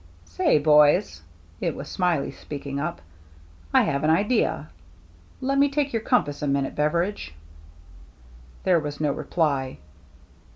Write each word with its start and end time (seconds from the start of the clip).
"Say, 0.25 0.57
boys,"— 0.57 1.21
it 1.61 1.75
was 1.75 1.87
Smiley 1.87 2.31
speaking 2.31 2.79
up,— 2.79 3.01
"I 3.71 3.83
have 3.83 4.03
an 4.03 4.09
idea. 4.09 4.69
Let 5.41 5.59
me 5.59 5.69
take 5.69 5.93
your 5.93 6.01
com 6.01 6.23
pass 6.23 6.41
a 6.41 6.47
minute, 6.47 6.73
Beveridge." 6.73 7.35
There 8.63 8.79
was 8.79 8.99
no 8.99 9.11
reply. 9.11 9.77